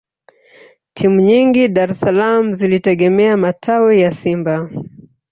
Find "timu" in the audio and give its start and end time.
0.95-1.17